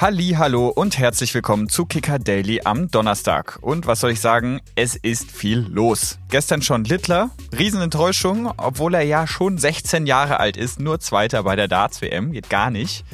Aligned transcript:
Halli, 0.00 0.34
hallo 0.38 0.68
und 0.68 0.96
herzlich 0.96 1.34
willkommen 1.34 1.68
zu 1.68 1.84
Kicker 1.84 2.18
Daily 2.18 2.62
am 2.64 2.90
Donnerstag. 2.90 3.58
Und 3.60 3.86
was 3.86 4.00
soll 4.00 4.12
ich 4.12 4.20
sagen? 4.20 4.62
Es 4.74 4.96
ist 4.96 5.30
viel 5.30 5.58
los. 5.58 6.18
Gestern 6.30 6.62
schon 6.62 6.84
Littler, 6.84 7.28
Riesenenttäuschung, 7.58 8.50
obwohl 8.56 8.94
er 8.94 9.02
ja 9.02 9.26
schon 9.26 9.58
16 9.58 10.06
Jahre 10.06 10.40
alt 10.40 10.56
ist, 10.56 10.80
nur 10.80 11.00
Zweiter 11.00 11.42
bei 11.42 11.54
der 11.54 11.68
Darts 11.68 12.00
WM, 12.00 12.32
geht 12.32 12.48
gar 12.48 12.70
nicht. 12.70 13.04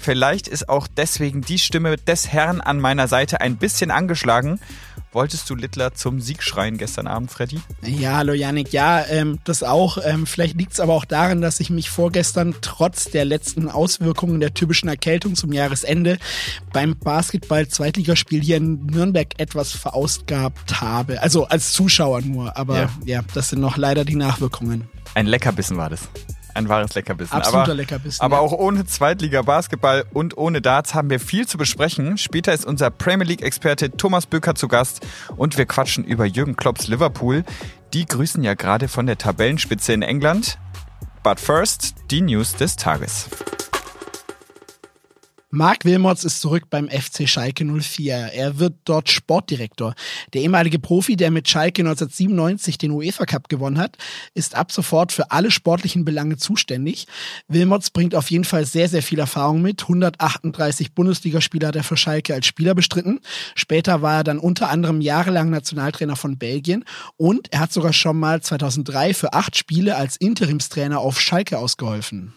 Vielleicht 0.00 0.48
ist 0.48 0.70
auch 0.70 0.86
deswegen 0.88 1.42
die 1.42 1.58
Stimme 1.58 1.96
des 1.96 2.32
Herrn 2.32 2.62
an 2.62 2.80
meiner 2.80 3.06
Seite 3.06 3.42
ein 3.42 3.56
bisschen 3.56 3.90
angeschlagen. 3.90 4.58
Wolltest 5.12 5.50
du 5.50 5.56
Littler 5.56 5.92
zum 5.92 6.20
Sieg 6.20 6.42
schreien 6.42 6.78
gestern 6.78 7.06
Abend, 7.06 7.30
Freddy? 7.30 7.60
Ja, 7.82 8.16
hallo 8.18 8.32
Janik. 8.32 8.72
Ja, 8.72 9.04
ähm, 9.06 9.40
das 9.44 9.62
auch. 9.62 9.98
Ähm, 10.02 10.24
vielleicht 10.24 10.56
liegt 10.56 10.72
es 10.72 10.80
aber 10.80 10.94
auch 10.94 11.04
daran, 11.04 11.42
dass 11.42 11.60
ich 11.60 11.68
mich 11.68 11.90
vorgestern 11.90 12.54
trotz 12.62 13.10
der 13.10 13.26
letzten 13.26 13.68
Auswirkungen 13.68 14.40
der 14.40 14.54
typischen 14.54 14.88
Erkältung 14.88 15.34
zum 15.34 15.52
Jahresende 15.52 16.16
beim 16.72 16.96
Basketball-Zweitligaspiel 16.96 18.40
hier 18.40 18.56
in 18.56 18.86
Nürnberg 18.86 19.38
etwas 19.38 19.72
verausgabt 19.72 20.80
habe. 20.80 21.20
Also 21.20 21.44
als 21.44 21.72
Zuschauer 21.72 22.22
nur. 22.22 22.56
Aber 22.56 22.78
ja, 22.78 22.90
ja 23.04 23.20
das 23.34 23.50
sind 23.50 23.60
noch 23.60 23.76
leider 23.76 24.06
die 24.06 24.16
Nachwirkungen. 24.16 24.88
Ein 25.14 25.26
Leckerbissen 25.26 25.76
war 25.76 25.90
das. 25.90 26.08
Ein 26.54 26.68
wahres 26.68 26.94
Leckerbissen. 26.94 27.32
Absoluter 27.36 27.62
aber, 27.62 27.74
Leckerbissen. 27.74 28.22
Aber 28.22 28.36
ja. 28.36 28.42
auch 28.42 28.52
ohne 28.52 28.84
Zweitliga-Basketball 28.86 30.04
und 30.12 30.36
ohne 30.36 30.60
Darts 30.60 30.94
haben 30.94 31.10
wir 31.10 31.20
viel 31.20 31.46
zu 31.46 31.58
besprechen. 31.58 32.18
Später 32.18 32.52
ist 32.52 32.66
unser 32.66 32.90
Premier 32.90 33.26
League-Experte 33.26 33.90
Thomas 33.96 34.26
Böker 34.26 34.54
zu 34.54 34.68
Gast 34.68 35.06
und 35.36 35.58
wir 35.58 35.66
quatschen 35.66 36.04
über 36.04 36.24
Jürgen 36.24 36.56
Klopps 36.56 36.88
Liverpool. 36.88 37.44
Die 37.92 38.06
grüßen 38.06 38.42
ja 38.42 38.54
gerade 38.54 38.88
von 38.88 39.06
der 39.06 39.18
Tabellenspitze 39.18 39.92
in 39.92 40.02
England. 40.02 40.58
But 41.22 41.38
first, 41.38 41.94
die 42.10 42.22
News 42.22 42.54
des 42.54 42.76
Tages. 42.76 43.28
Marc 45.52 45.84
Wilmots 45.84 46.22
ist 46.22 46.40
zurück 46.40 46.66
beim 46.70 46.88
FC 46.88 47.28
Schalke 47.28 47.64
04. 47.64 48.14
Er 48.14 48.60
wird 48.60 48.74
dort 48.84 49.10
Sportdirektor. 49.10 49.94
Der 50.32 50.42
ehemalige 50.42 50.78
Profi, 50.78 51.16
der 51.16 51.32
mit 51.32 51.48
Schalke 51.48 51.82
1997 51.82 52.78
den 52.78 52.92
UEFA 52.92 53.26
Cup 53.26 53.48
gewonnen 53.48 53.76
hat, 53.76 53.98
ist 54.32 54.54
ab 54.54 54.70
sofort 54.70 55.10
für 55.10 55.32
alle 55.32 55.50
sportlichen 55.50 56.04
Belange 56.04 56.36
zuständig. 56.36 57.08
Wilmots 57.48 57.90
bringt 57.90 58.14
auf 58.14 58.30
jeden 58.30 58.44
Fall 58.44 58.64
sehr, 58.64 58.88
sehr 58.88 59.02
viel 59.02 59.18
Erfahrung 59.18 59.60
mit. 59.60 59.82
138 59.82 60.94
Bundesligaspieler 60.94 61.68
hat 61.68 61.76
er 61.76 61.82
für 61.82 61.96
Schalke 61.96 62.32
als 62.32 62.46
Spieler 62.46 62.76
bestritten. 62.76 63.18
Später 63.56 64.02
war 64.02 64.18
er 64.18 64.24
dann 64.24 64.38
unter 64.38 64.70
anderem 64.70 65.00
jahrelang 65.00 65.50
Nationaltrainer 65.50 66.14
von 66.14 66.38
Belgien 66.38 66.84
und 67.16 67.52
er 67.52 67.58
hat 67.58 67.72
sogar 67.72 67.92
schon 67.92 68.20
mal 68.20 68.40
2003 68.40 69.14
für 69.14 69.32
acht 69.32 69.56
Spiele 69.56 69.96
als 69.96 70.16
Interimstrainer 70.16 71.00
auf 71.00 71.20
Schalke 71.20 71.58
ausgeholfen. 71.58 72.34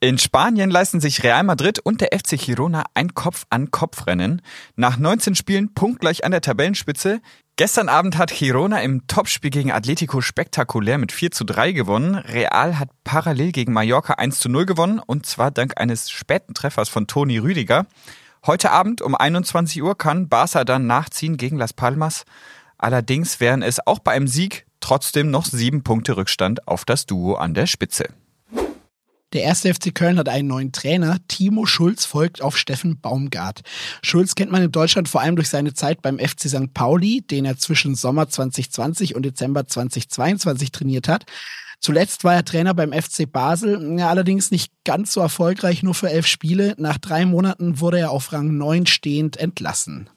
In 0.00 0.16
Spanien 0.16 0.70
leisten 0.70 1.00
sich 1.00 1.24
Real 1.24 1.42
Madrid 1.42 1.80
und 1.80 2.00
der 2.00 2.16
FC 2.16 2.38
Girona 2.38 2.84
ein 2.94 3.14
Kopf-an-Kopf-Rennen. 3.14 4.42
Nach 4.76 4.96
19 4.96 5.34
Spielen 5.34 5.74
punktgleich 5.74 6.24
an 6.24 6.30
der 6.30 6.40
Tabellenspitze. 6.40 7.20
Gestern 7.56 7.88
Abend 7.88 8.16
hat 8.16 8.30
Girona 8.30 8.80
im 8.80 9.08
Topspiel 9.08 9.50
gegen 9.50 9.72
Atletico 9.72 10.20
spektakulär 10.20 10.98
mit 10.98 11.10
4 11.10 11.32
zu 11.32 11.42
3 11.42 11.72
gewonnen. 11.72 12.14
Real 12.14 12.78
hat 12.78 12.90
parallel 13.02 13.50
gegen 13.50 13.72
Mallorca 13.72 14.12
1 14.12 14.38
zu 14.38 14.48
0 14.48 14.66
gewonnen 14.66 15.00
und 15.04 15.26
zwar 15.26 15.50
dank 15.50 15.80
eines 15.80 16.10
späten 16.10 16.54
Treffers 16.54 16.88
von 16.88 17.08
Toni 17.08 17.38
Rüdiger. 17.38 17.86
Heute 18.46 18.70
Abend 18.70 19.02
um 19.02 19.16
21 19.16 19.82
Uhr 19.82 19.98
kann 19.98 20.28
Barca 20.28 20.62
dann 20.62 20.86
nachziehen 20.86 21.36
gegen 21.36 21.56
Las 21.56 21.72
Palmas. 21.72 22.24
Allerdings 22.78 23.40
wären 23.40 23.62
es 23.62 23.84
auch 23.84 23.98
bei 23.98 24.12
einem 24.12 24.28
Sieg 24.28 24.64
trotzdem 24.78 25.32
noch 25.32 25.44
sieben 25.44 25.82
Punkte 25.82 26.16
Rückstand 26.16 26.68
auf 26.68 26.84
das 26.84 27.04
Duo 27.04 27.34
an 27.34 27.52
der 27.52 27.66
Spitze. 27.66 28.10
Der 29.34 29.42
erste 29.42 29.74
FC 29.74 29.94
Köln 29.94 30.18
hat 30.18 30.28
einen 30.28 30.48
neuen 30.48 30.72
Trainer. 30.72 31.18
Timo 31.28 31.66
Schulz 31.66 32.06
folgt 32.06 32.40
auf 32.40 32.56
Steffen 32.56 32.98
Baumgart. 32.98 33.60
Schulz 34.02 34.34
kennt 34.34 34.50
man 34.50 34.62
in 34.62 34.72
Deutschland 34.72 35.06
vor 35.06 35.20
allem 35.20 35.36
durch 35.36 35.50
seine 35.50 35.74
Zeit 35.74 36.00
beim 36.00 36.18
FC 36.18 36.48
St. 36.48 36.72
Pauli, 36.72 37.20
den 37.20 37.44
er 37.44 37.58
zwischen 37.58 37.94
Sommer 37.94 38.30
2020 38.30 39.14
und 39.14 39.24
Dezember 39.24 39.66
2022 39.66 40.72
trainiert 40.72 41.08
hat. 41.08 41.26
Zuletzt 41.80 42.24
war 42.24 42.34
er 42.34 42.44
Trainer 42.44 42.72
beim 42.72 42.92
FC 42.92 43.30
Basel, 43.30 44.00
allerdings 44.00 44.50
nicht 44.50 44.72
ganz 44.84 45.12
so 45.12 45.20
erfolgreich, 45.20 45.82
nur 45.82 45.94
für 45.94 46.10
elf 46.10 46.26
Spiele. 46.26 46.74
Nach 46.78 46.98
drei 46.98 47.24
Monaten 47.24 47.80
wurde 47.80 47.98
er 47.98 48.10
auf 48.10 48.32
Rang 48.32 48.56
9 48.56 48.86
stehend 48.86 49.36
entlassen. 49.36 50.08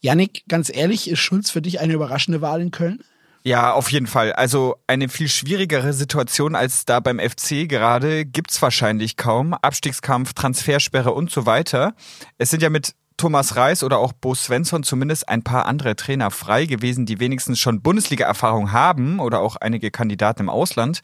Yannick, 0.00 0.44
ganz 0.48 0.70
ehrlich, 0.72 1.10
ist 1.10 1.18
Schulz 1.18 1.50
für 1.50 1.60
dich 1.60 1.80
eine 1.80 1.92
überraschende 1.92 2.40
Wahl 2.40 2.62
in 2.62 2.70
Köln? 2.70 3.02
Ja, 3.42 3.72
auf 3.72 3.90
jeden 3.90 4.06
Fall. 4.06 4.34
Also 4.34 4.76
eine 4.86 5.08
viel 5.08 5.28
schwierigere 5.28 5.94
Situation 5.94 6.54
als 6.54 6.84
da 6.84 7.00
beim 7.00 7.18
FC 7.18 7.66
gerade 7.68 8.26
gibt's 8.26 8.60
wahrscheinlich 8.60 9.16
kaum. 9.16 9.54
Abstiegskampf, 9.54 10.34
Transfersperre 10.34 11.12
und 11.12 11.30
so 11.30 11.46
weiter. 11.46 11.94
Es 12.36 12.50
sind 12.50 12.62
ja 12.62 12.68
mit 12.68 12.94
Thomas 13.16 13.56
Reis 13.56 13.82
oder 13.82 13.98
auch 13.98 14.12
Bo 14.12 14.34
Svensson 14.34 14.82
zumindest 14.82 15.28
ein 15.28 15.42
paar 15.42 15.66
andere 15.66 15.96
Trainer 15.96 16.30
frei 16.30 16.66
gewesen, 16.66 17.06
die 17.06 17.18
wenigstens 17.18 17.58
schon 17.58 17.80
Bundesliga-Erfahrung 17.80 18.72
haben 18.72 19.20
oder 19.20 19.40
auch 19.40 19.56
einige 19.56 19.90
Kandidaten 19.90 20.42
im 20.42 20.48
Ausland. 20.50 21.00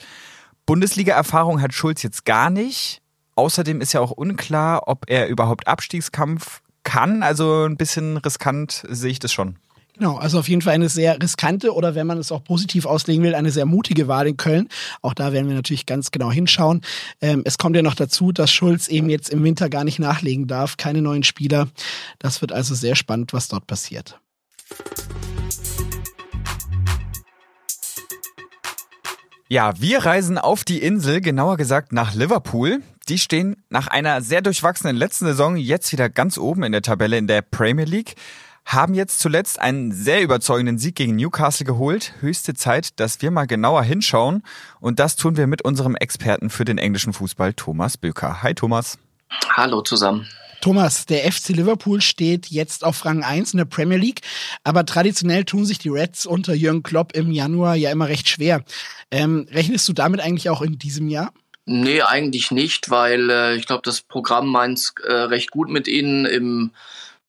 Bundesliga-Erfahrung 0.66 1.62
hat 1.62 1.72
Schulz 1.72 2.02
jetzt 2.02 2.24
gar 2.26 2.50
nicht. 2.50 3.00
Außerdem 3.34 3.80
ist 3.80 3.92
ja 3.92 4.00
auch 4.00 4.10
unklar, 4.10 4.88
ob 4.88 5.04
er 5.08 5.28
überhaupt 5.28 5.68
Abstiegskampf 5.68 6.60
kann. 6.84 7.22
Also 7.22 7.64
ein 7.64 7.76
bisschen 7.76 8.16
riskant 8.18 8.84
sehe 8.88 9.10
ich 9.10 9.18
das 9.18 9.32
schon. 9.32 9.58
Genau, 9.98 10.16
also 10.16 10.38
auf 10.38 10.48
jeden 10.48 10.60
Fall 10.60 10.74
eine 10.74 10.90
sehr 10.90 11.20
riskante 11.22 11.74
oder 11.74 11.94
wenn 11.94 12.06
man 12.06 12.18
es 12.18 12.30
auch 12.30 12.44
positiv 12.44 12.84
auslegen 12.84 13.24
will, 13.24 13.34
eine 13.34 13.50
sehr 13.50 13.64
mutige 13.64 14.08
Wahl 14.08 14.26
in 14.26 14.36
Köln. 14.36 14.68
Auch 15.00 15.14
da 15.14 15.32
werden 15.32 15.48
wir 15.48 15.54
natürlich 15.54 15.86
ganz 15.86 16.10
genau 16.10 16.30
hinschauen. 16.30 16.82
Ähm, 17.22 17.42
es 17.46 17.56
kommt 17.56 17.76
ja 17.76 17.82
noch 17.82 17.94
dazu, 17.94 18.30
dass 18.30 18.52
Schulz 18.52 18.88
eben 18.88 19.08
jetzt 19.08 19.30
im 19.30 19.42
Winter 19.42 19.70
gar 19.70 19.84
nicht 19.84 19.98
nachlegen 19.98 20.46
darf, 20.46 20.76
keine 20.76 21.00
neuen 21.00 21.22
Spieler. 21.22 21.68
Das 22.18 22.42
wird 22.42 22.52
also 22.52 22.74
sehr 22.74 22.94
spannend, 22.94 23.32
was 23.32 23.48
dort 23.48 23.66
passiert. 23.66 24.20
Ja, 29.48 29.80
wir 29.80 30.04
reisen 30.04 30.36
auf 30.36 30.64
die 30.64 30.82
Insel, 30.82 31.20
genauer 31.22 31.56
gesagt 31.56 31.92
nach 31.92 32.14
Liverpool. 32.14 32.82
Die 33.08 33.18
stehen 33.18 33.62
nach 33.70 33.86
einer 33.86 34.20
sehr 34.20 34.42
durchwachsenen 34.42 34.96
letzten 34.96 35.24
Saison 35.24 35.56
jetzt 35.56 35.90
wieder 35.92 36.10
ganz 36.10 36.36
oben 36.36 36.64
in 36.64 36.72
der 36.72 36.82
Tabelle 36.82 37.16
in 37.16 37.28
der 37.28 37.42
Premier 37.42 37.84
League 37.84 38.16
haben 38.66 38.94
jetzt 38.94 39.20
zuletzt 39.20 39.60
einen 39.60 39.92
sehr 39.92 40.22
überzeugenden 40.22 40.76
Sieg 40.76 40.96
gegen 40.96 41.14
Newcastle 41.14 41.64
geholt. 41.64 42.12
Höchste 42.20 42.52
Zeit, 42.54 42.98
dass 42.98 43.22
wir 43.22 43.30
mal 43.30 43.46
genauer 43.46 43.84
hinschauen. 43.84 44.42
Und 44.80 44.98
das 44.98 45.14
tun 45.14 45.36
wir 45.36 45.46
mit 45.46 45.62
unserem 45.62 45.94
Experten 45.94 46.50
für 46.50 46.64
den 46.64 46.76
englischen 46.76 47.12
Fußball, 47.12 47.54
Thomas 47.54 47.96
Böker. 47.96 48.42
Hi 48.42 48.54
Thomas. 48.54 48.98
Hallo 49.56 49.82
zusammen. 49.82 50.26
Thomas, 50.60 51.06
der 51.06 51.30
FC 51.30 51.50
Liverpool 51.50 52.00
steht 52.00 52.46
jetzt 52.46 52.82
auf 52.82 53.04
Rang 53.04 53.22
1 53.22 53.52
in 53.52 53.58
der 53.58 53.66
Premier 53.66 53.98
League, 53.98 54.22
aber 54.64 54.84
traditionell 54.84 55.44
tun 55.44 55.64
sich 55.64 55.78
die 55.78 55.90
Reds 55.90 56.26
unter 56.26 56.54
Jürgen 56.54 56.82
Klopp 56.82 57.14
im 57.14 57.30
Januar 57.30 57.76
ja 57.76 57.92
immer 57.92 58.08
recht 58.08 58.28
schwer. 58.28 58.64
Ähm, 59.12 59.46
rechnest 59.52 59.88
du 59.88 59.92
damit 59.92 60.20
eigentlich 60.20 60.50
auch 60.50 60.62
in 60.62 60.78
diesem 60.78 61.08
Jahr? 61.08 61.32
Nee, 61.66 62.02
eigentlich 62.02 62.50
nicht, 62.50 62.90
weil 62.90 63.30
äh, 63.30 63.56
ich 63.56 63.66
glaube, 63.66 63.82
das 63.84 64.00
Programm 64.00 64.48
meint 64.48 64.92
äh, 65.04 65.12
recht 65.12 65.50
gut 65.50 65.68
mit 65.68 65.86
ihnen. 65.88 66.24
Im 66.24 66.72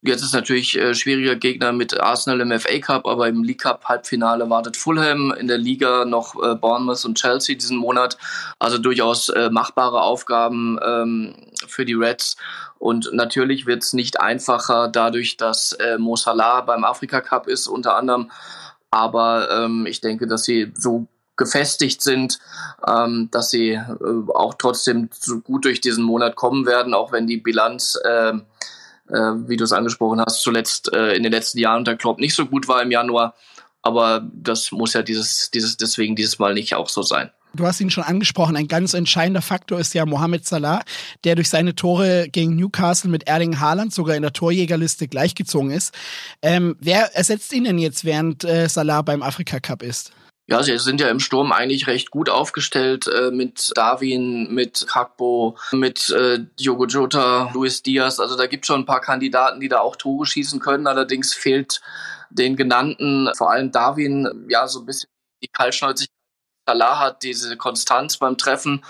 Jetzt 0.08 0.24
ist 0.24 0.34
natürlich 0.34 0.78
äh, 0.78 0.96
schwieriger 0.96 1.36
Gegner 1.36 1.74
mit 1.74 2.00
Arsenal 2.00 2.40
im 2.42 2.60
FA 2.60 2.80
Cup, 2.80 3.06
aber 3.06 3.28
im 3.28 3.44
League 3.44 3.62
Cup 3.62 3.86
Halbfinale 3.86 4.50
wartet 4.50 4.78
Fulham, 4.78 5.34
in 5.34 5.48
der 5.48 5.58
Liga 5.58 6.06
noch 6.06 6.42
äh, 6.42 6.56
Bournemouth 6.56 7.04
und 7.06 7.18
Chelsea 7.18 7.56
diesen 7.56 7.78
Monat. 7.78 8.18
Also 8.58 8.78
durchaus 8.78 9.30
äh, 9.30 9.50
machbare 9.50 10.02
Aufgaben 10.02 10.80
ähm, 10.86 11.36
für 11.68 11.84
die 11.84 11.94
Reds. 11.94 12.38
Und 12.80 13.10
natürlich 13.12 13.66
wird 13.66 13.84
es 13.84 13.94
nicht 13.94 14.22
einfacher 14.22 14.88
dadurch, 14.88 15.38
dass 15.38 15.74
äh, 15.74 15.98
Mo 15.98 16.16
Salah 16.16 16.62
beim 16.62 16.84
Afrika 16.84 17.22
Cup 17.22 17.48
ist 17.48 17.68
unter 17.68 17.96
anderem. 17.96 18.32
Aber 18.92 19.50
ähm, 19.52 19.86
ich 19.86 20.00
denke, 20.00 20.28
dass 20.28 20.46
sie 20.46 20.72
so 20.76 21.08
gefestigt 21.36 22.02
sind, 22.02 22.40
ähm, 22.88 23.30
dass 23.32 23.52
sie 23.52 23.72
äh, 23.72 24.32
auch 24.34 24.56
trotzdem 24.56 25.10
so 25.14 25.40
gut 25.40 25.66
durch 25.66 25.82
diesen 25.82 26.04
Monat 26.04 26.36
kommen 26.36 26.66
werden, 26.66 26.94
auch 26.94 27.12
wenn 27.12 27.28
die 27.28 27.38
Bilanz 27.38 27.98
äh, 28.04 28.34
äh, 29.10 29.48
wie 29.48 29.58
du 29.58 29.64
es 29.64 29.72
angesprochen 29.72 30.22
hast, 30.22 30.42
zuletzt 30.42 30.94
äh, 30.94 31.14
in 31.14 31.24
den 31.24 31.32
letzten 31.32 31.60
Jahren 31.60 31.80
unter 31.80 31.96
Klopp 31.96 32.20
nicht 32.20 32.36
so 32.36 32.46
gut 32.46 32.68
war 32.68 32.82
im 32.82 32.92
Januar. 32.92 33.36
Aber 33.82 34.28
das 34.34 34.72
muss 34.72 34.94
ja 34.94 35.02
dieses, 35.02 35.52
dieses, 35.52 35.78
deswegen 35.78 36.16
dieses 36.16 36.40
Mal 36.40 36.54
nicht 36.54 36.76
auch 36.76 36.90
so 36.90 37.04
sein. 37.04 37.32
Du 37.54 37.66
hast 37.66 37.80
ihn 37.80 37.90
schon 37.90 38.04
angesprochen. 38.04 38.56
Ein 38.56 38.68
ganz 38.68 38.94
entscheidender 38.94 39.42
Faktor 39.42 39.80
ist 39.80 39.94
ja 39.94 40.06
Mohamed 40.06 40.46
Salah, 40.46 40.84
der 41.24 41.36
durch 41.36 41.50
seine 41.50 41.74
Tore 41.74 42.28
gegen 42.30 42.56
Newcastle 42.56 43.10
mit 43.10 43.28
Erling 43.28 43.60
Haaland 43.60 43.94
sogar 43.94 44.16
in 44.16 44.22
der 44.22 44.34
Torjägerliste 44.34 45.08
gleichgezogen 45.08 45.72
ist. 45.72 45.94
Ähm, 46.42 46.76
wer 46.80 47.16
ersetzt 47.16 47.52
ihn 47.54 47.64
denn 47.64 47.80
jetzt, 47.80 48.06
während 48.06 48.44
äh, 48.44 48.68
Salah 48.68 49.02
beim 49.02 49.24
Afrika 49.24 49.60
Cup 49.60 49.82
ist? 49.82 50.12
Ja, 50.50 50.64
sie 50.64 50.78
sind 50.78 51.02
ja 51.02 51.10
im 51.10 51.20
Sturm 51.20 51.52
eigentlich 51.52 51.88
recht 51.88 52.10
gut 52.10 52.30
aufgestellt 52.30 53.06
äh, 53.08 53.32
mit 53.32 53.72
Darwin, 53.76 54.54
mit 54.54 54.88
Kakbo, 54.88 55.58
mit 55.74 56.10
äh, 56.10 56.40
Diogo 56.58 56.86
Jota, 56.86 57.52
Luis 57.54 57.84
Diaz. 57.84 58.22
Also 58.22 58.38
da 58.38 58.48
gibt 58.48 58.66
schon 58.66 58.82
ein 58.82 58.86
paar 58.86 59.02
Kandidaten, 59.02 59.60
die 59.60 59.68
da 59.68 59.80
auch 59.82 59.98
Tore 59.98 60.26
schießen 60.26 60.62
können. 60.62 60.88
Allerdings 60.88 61.34
fehlt 61.34 61.82
den 62.30 62.56
genannten, 62.56 63.30
vor 63.36 63.52
allem 63.52 63.74
Darwin, 63.74 64.48
ja 64.48 64.68
so 64.68 64.80
ein 64.80 64.86
bisschen 64.86 65.10
die 65.44 65.50
Kaltschnäuzigkeit 65.50 66.17
Salah 66.68 67.00
hat, 67.00 67.24
diese 67.24 67.56
Konstanz 67.58 68.18
beim 68.18 68.38
Treffen. 68.38 68.84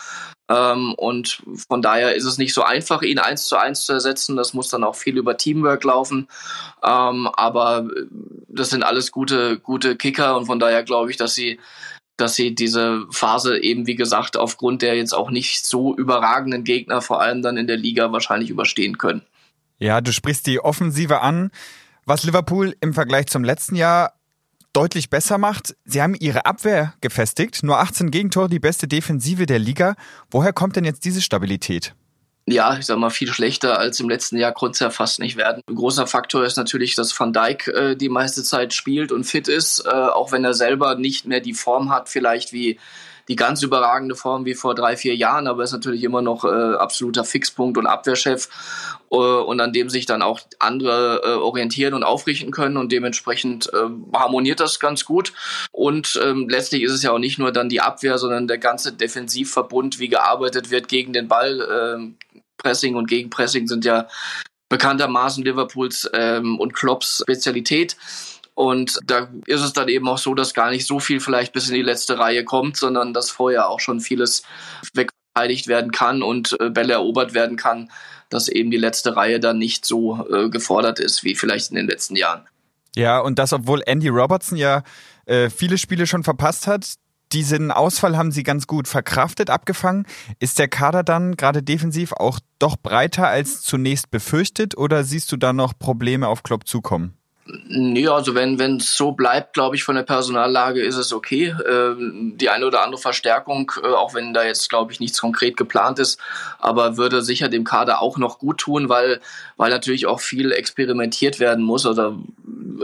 Ähm, 0.49 0.93
und 0.95 1.43
von 1.67 1.81
daher 1.81 2.15
ist 2.15 2.25
es 2.25 2.37
nicht 2.37 2.53
so 2.53 2.63
einfach, 2.63 3.01
ihn 3.01 3.19
eins 3.19 3.47
zu 3.47 3.57
eins 3.57 3.85
zu 3.85 3.93
ersetzen. 3.93 4.35
Das 4.35 4.53
muss 4.53 4.69
dann 4.69 4.83
auch 4.83 4.95
viel 4.95 5.17
über 5.17 5.37
Teamwork 5.37 5.83
laufen. 5.83 6.27
Ähm, 6.83 7.27
aber 7.33 7.87
das 8.47 8.69
sind 8.69 8.83
alles 8.83 9.11
gute, 9.11 9.59
gute 9.59 9.95
Kicker 9.95 10.37
und 10.37 10.45
von 10.45 10.59
daher 10.59 10.83
glaube 10.83 11.11
ich, 11.11 11.17
dass 11.17 11.35
sie 11.35 11.59
dass 12.19 12.33
sie 12.33 12.55
diese 12.55 13.05
Phase 13.11 13.59
eben, 13.59 13.85
wie 13.85 13.93
gesagt, 13.93 14.37
aufgrund 14.37 14.81
der 14.81 14.95
jetzt 14.95 15.13
auch 15.13 15.29
nicht 15.29 15.67
so 15.67 15.95
überragenden 15.95 16.63
Gegner, 16.63 16.99
vor 16.99 17.21
allem 17.21 17.43
dann 17.43 17.57
in 17.57 17.67
der 17.67 17.77
Liga, 17.77 18.11
wahrscheinlich 18.11 18.49
überstehen 18.49 18.97
können. 18.97 19.21
Ja, 19.77 20.01
du 20.01 20.11
sprichst 20.11 20.47
die 20.47 20.59
Offensive 20.59 21.21
an. 21.21 21.51
Was 22.05 22.23
Liverpool 22.23 22.75
im 22.81 22.95
Vergleich 22.95 23.27
zum 23.27 23.43
letzten 23.43 23.75
Jahr 23.75 24.16
deutlich 24.73 25.09
besser 25.09 25.37
macht, 25.37 25.75
sie 25.85 26.01
haben 26.01 26.15
ihre 26.15 26.45
Abwehr 26.45 26.93
gefestigt. 27.01 27.63
Nur 27.63 27.79
18 27.79 28.11
Gegentore, 28.11 28.49
die 28.49 28.59
beste 28.59 28.87
Defensive 28.87 29.45
der 29.45 29.59
Liga. 29.59 29.95
Woher 30.29 30.53
kommt 30.53 30.75
denn 30.75 30.85
jetzt 30.85 31.05
diese 31.05 31.21
Stabilität? 31.21 31.95
ja, 32.49 32.77
ich 32.77 32.85
sag 32.85 32.97
mal, 32.97 33.09
viel 33.09 33.31
schlechter 33.31 33.77
als 33.77 33.99
im 33.99 34.07
letzten 34.07 34.37
Jahr 34.37 34.53
konnte 34.53 34.75
es 34.75 34.79
ja 34.79 34.89
fast 34.89 35.19
nicht 35.19 35.35
werden. 35.35 35.61
Ein 35.67 35.75
großer 35.75 36.07
Faktor 36.07 36.45
ist 36.45 36.55
natürlich, 36.55 36.95
dass 36.95 37.17
Van 37.19 37.33
Dijk 37.33 37.67
äh, 37.67 37.95
die 37.95 38.07
meiste 38.07 38.41
Zeit 38.41 38.73
spielt 38.73 39.11
und 39.11 39.25
fit 39.25 39.49
ist, 39.49 39.85
äh, 39.85 39.89
auch 39.89 40.31
wenn 40.31 40.45
er 40.45 40.53
selber 40.53 40.95
nicht 40.95 41.25
mehr 41.25 41.41
die 41.41 41.53
Form 41.53 41.91
hat, 41.91 42.07
vielleicht 42.07 42.53
wie 42.53 42.79
die 43.27 43.35
ganz 43.35 43.61
überragende 43.61 44.15
Form 44.15 44.45
wie 44.45 44.53
vor 44.53 44.73
drei, 44.75 44.95
vier 44.95 45.15
Jahren, 45.15 45.47
aber 45.47 45.63
ist 45.63 45.73
natürlich 45.73 46.03
immer 46.03 46.21
noch 46.21 46.45
äh, 46.45 46.75
absoluter 46.75 47.25
Fixpunkt 47.25 47.77
und 47.77 47.85
Abwehrchef 47.85 48.49
äh, 49.11 49.15
und 49.15 49.59
an 49.59 49.73
dem 49.73 49.89
sich 49.89 50.05
dann 50.05 50.21
auch 50.21 50.39
andere 50.59 51.21
äh, 51.23 51.29
orientieren 51.35 51.93
und 51.93 52.03
aufrichten 52.03 52.51
können 52.51 52.77
und 52.77 52.91
dementsprechend 52.91 53.71
äh, 53.73 53.89
harmoniert 54.15 54.59
das 54.59 54.79
ganz 54.79 55.05
gut. 55.05 55.33
Und 55.71 56.19
ähm, 56.23 56.47
letztlich 56.49 56.83
ist 56.83 56.93
es 56.93 57.03
ja 57.03 57.11
auch 57.11 57.19
nicht 57.19 57.37
nur 57.37 57.51
dann 57.51 57.69
die 57.69 57.81
Abwehr, 57.81 58.17
sondern 58.17 58.47
der 58.47 58.57
ganze 58.57 58.93
Defensivverbund, 58.93 59.99
wie 59.99 60.07
gearbeitet 60.07 60.71
wird 60.71 60.87
gegen 60.87 61.13
den 61.13 61.27
Ball. 61.27 61.61
Äh, 61.61 62.27
Pressing 62.57 62.95
und 62.95 63.07
Gegenpressing 63.07 63.67
sind 63.67 63.85
ja 63.85 64.07
bekanntermaßen 64.69 65.43
Liverpools 65.43 66.09
ähm, 66.13 66.59
und 66.59 66.73
Klopps 66.73 67.21
Spezialität. 67.21 67.95
Und 68.57 68.99
da 69.05 69.27
ist 69.45 69.61
es 69.61 69.73
dann 69.73 69.87
eben 69.87 70.07
auch 70.09 70.17
so, 70.17 70.33
dass 70.33 70.55
gar 70.55 70.71
nicht 70.71 70.87
so 70.87 70.99
viel 70.99 71.19
vielleicht 71.19 71.53
bis 71.53 71.69
in 71.69 71.75
die 71.75 71.83
letzte 71.83 72.17
Reihe 72.17 72.43
kommt, 72.43 72.75
sondern 72.75 73.13
dass 73.13 73.29
vorher 73.29 73.69
auch 73.69 73.79
schon 73.79 73.99
vieles 73.99 74.41
wegverteidigt 74.95 75.67
werden 75.67 75.91
kann 75.91 76.23
und 76.23 76.59
äh, 76.59 76.71
Bälle 76.71 76.93
erobert 76.93 77.35
werden 77.35 77.55
kann, 77.55 77.91
dass 78.29 78.47
eben 78.47 78.71
die 78.71 78.77
letzte 78.77 79.15
Reihe 79.15 79.39
dann 79.39 79.59
nicht 79.59 79.85
so 79.85 80.25
äh, 80.33 80.49
gefordert 80.49 80.99
ist 80.99 81.23
wie 81.23 81.35
vielleicht 81.35 81.69
in 81.69 81.75
den 81.75 81.85
letzten 81.85 82.15
Jahren. 82.15 82.47
Ja, 82.95 83.19
und 83.19 83.37
das, 83.37 83.53
obwohl 83.53 83.83
Andy 83.85 84.07
Robertson 84.07 84.57
ja 84.57 84.81
äh, 85.27 85.51
viele 85.51 85.77
Spiele 85.77 86.07
schon 86.07 86.23
verpasst 86.23 86.65
hat, 86.65 86.95
diesen 87.33 87.71
Ausfall 87.71 88.17
haben 88.17 88.31
sie 88.31 88.41
ganz 88.41 88.65
gut 88.65 88.87
verkraftet, 88.87 89.51
abgefangen. 89.51 90.07
Ist 90.39 90.57
der 90.57 90.67
Kader 90.67 91.03
dann 91.03 91.37
gerade 91.37 91.61
defensiv 91.61 92.11
auch 92.11 92.39
doch 92.57 92.75
breiter 92.75 93.27
als 93.27 93.61
zunächst 93.61 94.09
befürchtet 94.09 94.75
oder 94.75 95.03
siehst 95.03 95.31
du 95.31 95.37
da 95.37 95.53
noch 95.53 95.77
Probleme 95.77 96.27
auf 96.27 96.41
Klopp 96.41 96.67
zukommen? 96.67 97.13
Nee, 97.69 98.07
also 98.07 98.35
wenn 98.35 98.77
es 98.77 98.95
so 98.95 99.11
bleibt, 99.11 99.53
glaube 99.53 99.75
ich, 99.75 99.83
von 99.83 99.95
der 99.95 100.03
Personallage 100.03 100.81
ist 100.81 100.97
es 100.97 101.13
okay. 101.13 101.55
Ähm, 101.67 102.33
die 102.35 102.49
eine 102.49 102.65
oder 102.65 102.83
andere 102.83 103.01
Verstärkung, 103.01 103.71
äh, 103.81 103.87
auch 103.87 104.13
wenn 104.13 104.33
da 104.33 104.43
jetzt, 104.43 104.69
glaube 104.69 104.91
ich, 104.91 104.99
nichts 104.99 105.21
konkret 105.21 105.55
geplant 105.55 105.99
ist, 105.99 106.19
aber 106.59 106.97
würde 106.97 107.21
sicher 107.21 107.47
dem 107.47 107.63
Kader 107.63 108.01
auch 108.01 108.17
noch 108.17 108.39
gut 108.39 108.57
tun, 108.57 108.89
weil, 108.89 109.21
weil 109.55 109.69
natürlich 109.69 110.07
auch 110.07 110.19
viel 110.19 110.51
experimentiert 110.51 111.39
werden 111.39 111.63
muss 111.63 111.85
oder 111.85 112.17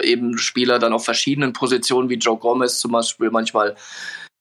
eben 0.02 0.38
Spieler 0.38 0.80
dann 0.80 0.94
auf 0.94 1.04
verschiedenen 1.04 1.54
Positionen 1.54 2.10
wie 2.10 2.16
Joe 2.16 2.38
Gomez 2.38 2.80
zum 2.80 2.92
Beispiel 2.92 3.32
manchmal 3.32 3.76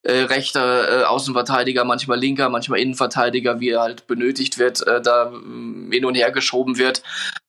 äh, 0.03 0.23
rechter 0.23 1.01
äh, 1.01 1.05
Außenverteidiger, 1.05 1.85
manchmal 1.85 2.19
linker, 2.19 2.49
manchmal 2.49 2.81
Innenverteidiger, 2.81 3.61
wie 3.61 3.71
er 3.71 3.81
halt 3.81 4.07
benötigt 4.07 4.59
wird, 4.59 4.87
äh, 4.87 5.01
da 5.01 5.33
äh, 5.33 5.95
hin 5.95 6.05
und 6.05 6.15
her 6.15 6.33
geschoben 6.33 6.79
wird. 6.79 7.03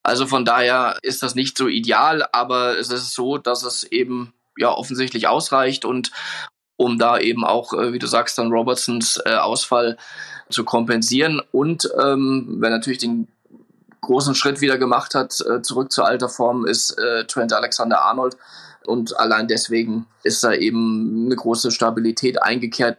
Also 0.03 0.27
von 0.27 0.45
daher 0.45 0.97
ist 1.01 1.23
das 1.23 1.35
nicht 1.35 1.57
so 1.57 1.67
ideal, 1.67 2.27
aber 2.31 2.77
es 2.77 2.89
ist 2.89 3.13
so, 3.13 3.37
dass 3.37 3.63
es 3.63 3.83
eben 3.83 4.33
ja 4.57 4.71
offensichtlich 4.71 5.27
ausreicht 5.27 5.83
und 5.83 6.11
um 6.75 6.99
da 6.99 7.17
eben 7.17 7.43
auch, 7.43 7.73
äh, 7.73 7.93
wie 7.93 7.99
du 7.99 8.07
sagst, 8.07 8.37
dann 8.37 8.51
Robertsons 8.51 9.19
äh, 9.25 9.35
Ausfall 9.35 9.97
zu 10.49 10.63
kompensieren 10.63 11.41
und 11.51 11.89
ähm, 11.99 12.57
wer 12.59 12.69
natürlich 12.69 12.99
den 12.99 13.27
großen 14.01 14.35
Schritt 14.35 14.61
wieder 14.61 14.77
gemacht 14.77 15.15
hat, 15.15 15.39
äh, 15.41 15.61
zurück 15.61 15.91
zur 15.91 16.05
alter 16.05 16.29
Form, 16.29 16.65
ist 16.65 16.91
äh, 16.99 17.25
Trent 17.25 17.53
Alexander-Arnold, 17.53 18.37
und 18.87 19.17
allein 19.19 19.47
deswegen 19.47 20.05
ist 20.23 20.43
da 20.43 20.53
eben 20.53 21.25
eine 21.25 21.35
große 21.35 21.71
Stabilität 21.71 22.41
eingekehrt. 22.41 22.97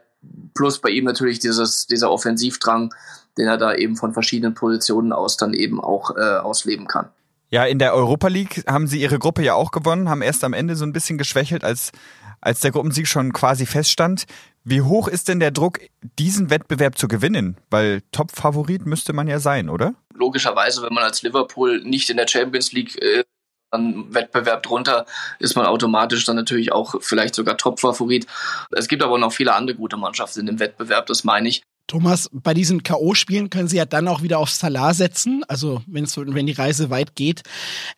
Plus 0.55 0.81
bei 0.81 0.91
ihm 0.91 1.05
natürlich 1.05 1.39
dieses, 1.39 1.87
dieser 1.87 2.11
Offensivdrang, 2.11 2.95
den 3.37 3.47
er 3.47 3.59
da 3.59 3.75
eben 3.75 3.97
von 3.97 4.13
verschiedenen 4.13 4.55
Positionen 4.55 5.13
aus 5.13 5.37
dann 5.37 5.55
eben 5.55 5.81
auch 5.81 6.17
äh, 6.17 6.39
ausleben 6.39 6.87
kann. 6.87 7.09
Ja, 7.51 7.65
in 7.65 7.79
der 7.79 7.95
Europa 7.95 8.29
League 8.29 8.65
haben 8.67 8.87
sie 8.87 9.01
ihre 9.01 9.19
Gruppe 9.19 9.43
ja 9.43 9.55
auch 9.55 9.71
gewonnen, 9.71 10.09
haben 10.09 10.23
erst 10.23 10.45
am 10.45 10.55
Ende 10.55 10.77
so 10.77 10.85
ein 10.85 10.93
bisschen 10.93 11.19
geschwächelt, 11.19 11.63
als, 11.63 11.93
als 12.41 12.61
der 12.61 12.73
Gruppensieg 12.73 13.07
schon 13.07 13.33
quasi 13.33 13.67
feststand. 13.67 14.25
Wie 14.65 14.81
hoch 14.81 15.09
ist 15.09 15.29
denn 15.29 15.41
der 15.41 15.51
Druck, 15.51 15.79
diesen 16.19 16.51
Wettbewerb 16.51 16.97
zu 16.97 17.07
gewinnen? 17.07 17.59
Weil 17.71 18.03
Top-Favorit 18.13 18.87
müsste 18.87 19.13
man 19.13 19.29
ja 19.29 19.39
sein, 19.39 19.69
oder? 19.69 19.95
Logischerweise, 20.15 20.83
wenn 20.83 20.95
man 20.95 21.05
als 21.05 21.23
Liverpool 21.23 21.83
nicht 21.85 22.09
in 22.09 22.17
der 22.17 22.27
Champions 22.27 22.73
League 22.73 23.01
äh, 23.03 23.25
dann 23.75 24.15
Wettbewerb 24.15 24.63
drunter 24.63 25.07
ist 25.39 25.57
man 25.57 25.67
automatisch 25.67 26.25
dann 26.25 26.37
natürlich 26.37 26.73
auch 26.73 26.95
vielleicht 27.01 27.35
sogar 27.35 27.57
Top-Favorit. 27.57 28.27
Es 28.73 28.89
gibt 28.89 29.03
aber 29.03 29.19
noch 29.19 29.33
viele 29.33 29.55
andere 29.55 29.77
gute 29.77 29.97
Mannschaften 29.97 30.41
in 30.41 30.47
dem 30.47 30.61
Wettbewerb, 30.61 31.07
das 31.07 31.25
meine 31.25 31.49
ich. 31.49 31.63
Thomas, 31.87 32.31
bei 32.33 32.55
diesen 32.55 32.83
K.O.-Spielen 32.83 33.51
können 33.51 33.69
Sie 33.69 33.77
ja 33.77 33.85
dann 33.85 34.09
auch 34.09 34.23
wieder 34.23 34.39
auf 34.39 34.49
Salah 34.49 34.95
setzen, 34.95 35.45
also 35.49 35.83
wenn 35.87 36.47
die 36.47 36.53
Reise 36.53 36.89
weit 36.89 37.15
geht. 37.15 37.43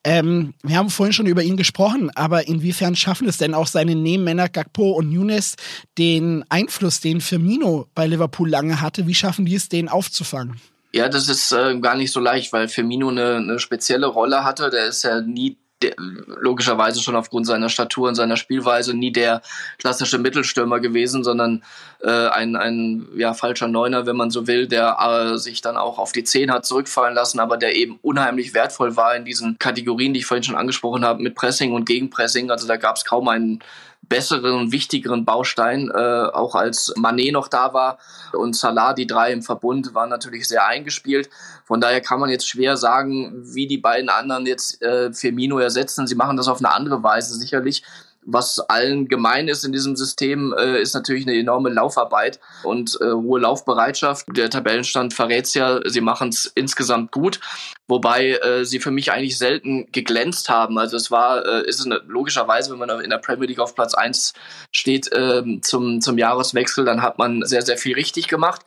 Ähm, 0.02 0.54
wir 0.64 0.76
haben 0.76 0.90
vorhin 0.90 1.12
schon 1.12 1.26
über 1.26 1.44
ihn 1.44 1.56
gesprochen, 1.56 2.10
aber 2.16 2.48
inwiefern 2.48 2.96
schaffen 2.96 3.28
es 3.28 3.38
denn 3.38 3.54
auch 3.54 3.68
seine 3.68 3.94
Nebenmänner 3.94 4.48
Gakpo 4.48 4.90
und 4.90 5.12
Nunes 5.12 5.54
den 5.98 6.44
Einfluss, 6.48 7.00
den 7.00 7.20
Firmino 7.20 7.86
bei 7.94 8.08
Liverpool 8.08 8.48
lange 8.48 8.80
hatte, 8.80 9.06
wie 9.06 9.14
schaffen 9.14 9.46
die 9.46 9.54
es, 9.54 9.68
den 9.68 9.88
aufzufangen? 9.88 10.60
Ja, 10.92 11.08
das 11.08 11.28
ist 11.28 11.52
äh, 11.52 11.78
gar 11.78 11.94
nicht 11.94 12.10
so 12.10 12.20
leicht, 12.20 12.52
weil 12.52 12.68
Firmino 12.68 13.08
eine, 13.08 13.36
eine 13.36 13.58
spezielle 13.60 14.06
Rolle 14.06 14.44
hatte. 14.44 14.70
Der 14.70 14.86
ist 14.86 15.04
ja 15.04 15.20
nie 15.20 15.58
logischerweise 15.96 17.02
schon 17.02 17.16
aufgrund 17.16 17.46
seiner 17.46 17.68
Statur 17.68 18.08
und 18.08 18.14
seiner 18.14 18.36
Spielweise 18.36 18.94
nie 18.94 19.12
der 19.12 19.42
klassische 19.78 20.18
Mittelstürmer 20.18 20.80
gewesen, 20.80 21.24
sondern 21.24 21.62
äh, 22.02 22.28
ein, 22.28 22.56
ein 22.56 23.08
ja, 23.16 23.34
falscher 23.34 23.68
Neuner, 23.68 24.06
wenn 24.06 24.16
man 24.16 24.30
so 24.30 24.46
will, 24.46 24.66
der 24.66 24.96
äh, 25.00 25.38
sich 25.38 25.60
dann 25.60 25.76
auch 25.76 25.98
auf 25.98 26.12
die 26.12 26.24
Zehn 26.24 26.50
hat 26.50 26.66
zurückfallen 26.66 27.14
lassen, 27.14 27.40
aber 27.40 27.56
der 27.56 27.74
eben 27.74 27.98
unheimlich 28.02 28.54
wertvoll 28.54 28.96
war 28.96 29.16
in 29.16 29.24
diesen 29.24 29.58
Kategorien, 29.58 30.14
die 30.14 30.20
ich 30.20 30.26
vorhin 30.26 30.44
schon 30.44 30.56
angesprochen 30.56 31.04
habe, 31.04 31.22
mit 31.22 31.34
Pressing 31.34 31.72
und 31.72 31.86
Gegenpressing. 31.86 32.50
Also 32.50 32.66
da 32.66 32.76
gab 32.76 32.96
es 32.96 33.04
kaum 33.04 33.28
einen 33.28 33.60
besseren 34.08 34.52
und 34.52 34.72
wichtigeren 34.72 35.24
Baustein, 35.24 35.90
äh, 35.90 36.26
auch 36.32 36.54
als 36.54 36.92
Manet 36.96 37.32
noch 37.32 37.48
da 37.48 37.72
war 37.72 37.98
und 38.32 38.56
Salah, 38.56 38.92
die 38.92 39.06
drei 39.06 39.32
im 39.32 39.42
Verbund, 39.42 39.94
waren 39.94 40.10
natürlich 40.10 40.48
sehr 40.48 40.66
eingespielt. 40.66 41.30
Von 41.64 41.80
daher 41.80 42.00
kann 42.00 42.20
man 42.20 42.30
jetzt 42.30 42.48
schwer 42.48 42.76
sagen, 42.76 43.42
wie 43.44 43.66
die 43.66 43.78
beiden 43.78 44.08
anderen 44.08 44.46
jetzt 44.46 44.82
äh, 44.82 45.12
Firmino 45.12 45.58
ersetzen. 45.58 46.06
Sie 46.06 46.14
machen 46.14 46.36
das 46.36 46.48
auf 46.48 46.58
eine 46.58 46.72
andere 46.72 47.02
Weise 47.02 47.34
sicherlich. 47.34 47.82
Was 48.26 48.58
allen 48.58 49.08
gemein 49.08 49.48
ist 49.48 49.64
in 49.64 49.72
diesem 49.72 49.96
System, 49.96 50.54
äh, 50.58 50.80
ist 50.80 50.94
natürlich 50.94 51.26
eine 51.26 51.38
enorme 51.38 51.70
Laufarbeit 51.70 52.40
und 52.64 52.98
äh, 53.00 53.12
hohe 53.12 53.40
Laufbereitschaft. 53.40 54.26
Der 54.36 54.50
Tabellenstand 54.50 55.14
verrät 55.14 55.46
ja, 55.54 55.80
sie 55.88 56.00
machen 56.00 56.30
es 56.30 56.50
insgesamt 56.54 57.12
gut, 57.12 57.40
wobei 57.86 58.32
äh, 58.32 58.64
sie 58.64 58.80
für 58.80 58.90
mich 58.90 59.12
eigentlich 59.12 59.38
selten 59.38 59.86
geglänzt 59.92 60.48
haben. 60.48 60.78
Also 60.78 60.96
es 60.96 61.10
war, 61.10 61.46
äh, 61.46 61.68
ist 61.68 61.84
eine, 61.84 62.02
logischerweise, 62.06 62.72
wenn 62.72 62.78
man 62.78 63.00
in 63.00 63.10
der 63.10 63.18
Premier 63.18 63.46
League 63.46 63.60
auf 63.60 63.74
Platz 63.74 63.94
eins 63.94 64.34
steht 64.72 65.12
äh, 65.12 65.42
zum, 65.62 66.00
zum 66.00 66.18
Jahreswechsel, 66.18 66.84
dann 66.84 67.02
hat 67.02 67.18
man 67.18 67.44
sehr, 67.44 67.62
sehr 67.62 67.78
viel 67.78 67.94
richtig 67.94 68.28
gemacht. 68.28 68.62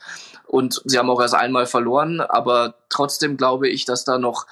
Und 0.47 0.81
sie 0.85 0.97
haben 0.97 1.09
auch 1.11 1.21
erst 1.21 1.35
einmal 1.35 1.67
verloren, 1.67 2.21
aber 2.21 2.75
trotzdem 2.89 3.37
glaube 3.37 3.69
ich, 3.69 3.85
dass 3.85 4.03
da 4.03 4.17
noch 4.17 4.47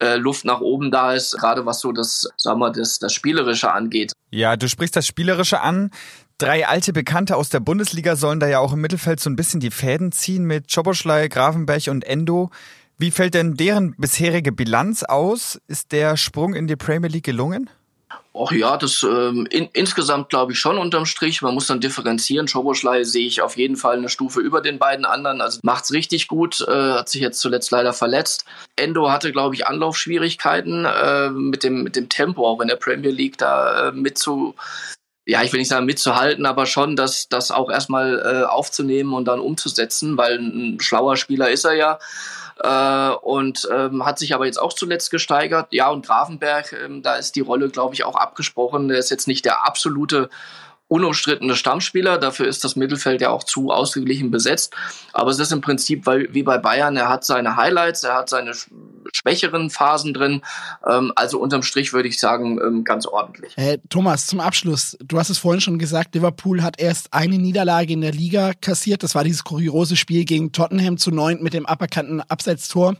äh, 0.00 0.16
Luft 0.16 0.44
nach 0.44 0.60
oben 0.60 0.90
da 0.90 1.12
ist, 1.12 1.36
gerade 1.38 1.66
was 1.66 1.80
so 1.80 1.92
das, 1.92 2.28
sagen 2.36 2.60
wir, 2.60 2.70
das, 2.70 2.98
das 2.98 3.12
Spielerische 3.12 3.72
angeht. 3.72 4.12
Ja, 4.30 4.56
du 4.56 4.68
sprichst 4.68 4.96
das 4.96 5.06
Spielerische 5.06 5.60
an. 5.60 5.90
Drei 6.38 6.66
alte 6.66 6.92
Bekannte 6.92 7.36
aus 7.36 7.50
der 7.50 7.60
Bundesliga 7.60 8.16
sollen 8.16 8.40
da 8.40 8.48
ja 8.48 8.58
auch 8.58 8.72
im 8.72 8.80
Mittelfeld 8.80 9.20
so 9.20 9.30
ein 9.30 9.36
bisschen 9.36 9.60
die 9.60 9.70
Fäden 9.70 10.10
ziehen 10.12 10.44
mit 10.44 10.72
Choboschlei, 10.72 11.28
Gravenberg 11.28 11.88
und 11.88 12.04
Endo. 12.04 12.50
Wie 12.98 13.10
fällt 13.10 13.34
denn 13.34 13.54
deren 13.54 13.94
bisherige 13.96 14.52
Bilanz 14.52 15.02
aus? 15.02 15.60
Ist 15.66 15.92
der 15.92 16.16
Sprung 16.16 16.54
in 16.54 16.66
die 16.66 16.76
Premier 16.76 17.10
League 17.10 17.24
gelungen? 17.24 17.68
Ach 18.34 18.50
ja, 18.50 18.78
das 18.78 19.02
ähm, 19.02 19.46
in, 19.50 19.68
insgesamt 19.74 20.30
glaube 20.30 20.52
ich 20.52 20.58
schon 20.58 20.78
unterm 20.78 21.04
Strich. 21.04 21.42
Man 21.42 21.52
muss 21.52 21.66
dann 21.66 21.80
differenzieren. 21.80 22.48
Schoboschlei 22.48 23.04
sehe 23.04 23.26
ich 23.26 23.42
auf 23.42 23.58
jeden 23.58 23.76
Fall 23.76 23.98
eine 23.98 24.08
Stufe 24.08 24.40
über 24.40 24.62
den 24.62 24.78
beiden 24.78 25.04
anderen. 25.04 25.42
Also 25.42 25.60
macht's 25.62 25.92
richtig 25.92 26.28
gut. 26.28 26.62
Äh, 26.66 26.92
hat 26.92 27.10
sich 27.10 27.20
jetzt 27.20 27.40
zuletzt 27.40 27.70
leider 27.70 27.92
verletzt. 27.92 28.46
Endo 28.76 29.10
hatte 29.10 29.32
glaube 29.32 29.54
ich 29.54 29.66
Anlaufschwierigkeiten 29.66 30.86
äh, 30.86 31.30
mit 31.30 31.62
dem 31.62 31.82
mit 31.82 31.94
dem 31.94 32.08
Tempo 32.08 32.46
auch 32.46 32.60
in 32.62 32.68
der 32.68 32.76
Premier 32.76 33.10
League 33.10 33.36
da 33.36 33.88
äh, 33.88 33.92
mit 33.92 34.16
zu 34.16 34.54
ja, 35.24 35.42
ich 35.42 35.52
will 35.52 35.60
nicht 35.60 35.68
sagen 35.68 35.86
mitzuhalten, 35.86 36.46
aber 36.46 36.66
schon 36.66 36.96
das, 36.96 37.28
das 37.28 37.52
auch 37.52 37.70
erstmal 37.70 38.18
äh, 38.18 38.44
aufzunehmen 38.44 39.14
und 39.14 39.26
dann 39.26 39.38
umzusetzen, 39.38 40.16
weil 40.16 40.38
ein 40.38 40.80
schlauer 40.80 41.16
Spieler 41.16 41.50
ist 41.50 41.64
er 41.64 41.74
ja. 41.74 41.98
Äh, 42.62 43.10
und 43.22 43.68
ähm, 43.72 44.04
hat 44.06 44.18
sich 44.20 44.34
aber 44.34 44.46
jetzt 44.46 44.60
auch 44.60 44.72
zuletzt 44.72 45.10
gesteigert. 45.10 45.66
Ja, 45.70 45.90
und 45.90 46.06
Grafenberg, 46.06 46.72
ähm, 46.72 47.02
da 47.02 47.16
ist 47.16 47.34
die 47.34 47.40
Rolle, 47.40 47.68
glaube 47.68 47.94
ich, 47.94 48.04
auch 48.04 48.14
abgesprochen. 48.14 48.88
Der 48.88 48.98
ist 48.98 49.10
jetzt 49.10 49.26
nicht 49.26 49.44
der 49.44 49.66
absolute 49.66 50.30
unumstrittene 50.92 51.56
Stammspieler. 51.56 52.18
Dafür 52.18 52.46
ist 52.46 52.64
das 52.64 52.76
Mittelfeld 52.76 53.22
ja 53.22 53.30
auch 53.30 53.44
zu 53.44 53.70
ausgeglichen 53.70 54.30
besetzt. 54.30 54.74
Aber 55.14 55.30
es 55.30 55.38
ist 55.38 55.50
im 55.50 55.62
Prinzip 55.62 56.04
weil, 56.04 56.28
wie 56.34 56.42
bei 56.42 56.58
Bayern. 56.58 56.98
Er 56.98 57.08
hat 57.08 57.24
seine 57.24 57.56
Highlights, 57.56 58.04
er 58.04 58.14
hat 58.14 58.28
seine 58.28 58.52
schwächeren 59.14 59.70
Phasen 59.70 60.12
drin. 60.12 60.42
Ähm, 60.86 61.10
also 61.16 61.40
unterm 61.40 61.62
Strich 61.62 61.94
würde 61.94 62.08
ich 62.08 62.20
sagen, 62.20 62.60
ähm, 62.62 62.84
ganz 62.84 63.06
ordentlich. 63.06 63.56
Äh, 63.56 63.78
Thomas, 63.88 64.26
zum 64.26 64.40
Abschluss. 64.40 64.98
Du 65.02 65.18
hast 65.18 65.30
es 65.30 65.38
vorhin 65.38 65.62
schon 65.62 65.78
gesagt, 65.78 66.14
Liverpool 66.14 66.62
hat 66.62 66.78
erst 66.78 67.14
eine 67.14 67.38
Niederlage 67.38 67.94
in 67.94 68.02
der 68.02 68.12
Liga 68.12 68.52
kassiert. 68.60 69.02
Das 69.02 69.14
war 69.14 69.24
dieses 69.24 69.44
kuriose 69.44 69.96
Spiel 69.96 70.26
gegen 70.26 70.52
Tottenham 70.52 70.98
zu 70.98 71.10
neun 71.10 71.42
mit 71.42 71.54
dem 71.54 71.64
aberkannten 71.64 72.20
Abseitstor. 72.20 72.96